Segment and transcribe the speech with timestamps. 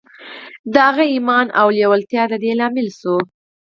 [0.73, 3.23] د هغه ايمان او لېوالتیا د دې لامل شول.